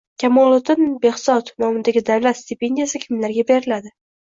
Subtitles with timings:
[0.21, 3.97] Kamoliddin Behzod nomidagi davlat stipendiyasi kimlarga beriladi?